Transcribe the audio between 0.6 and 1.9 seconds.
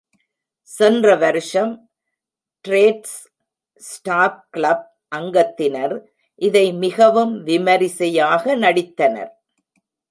சென்ற வருஷம்